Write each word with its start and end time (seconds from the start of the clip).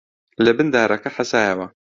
لەبن 0.45 0.67
دارەکە 0.75 1.09
حەسایەوە 1.17 1.67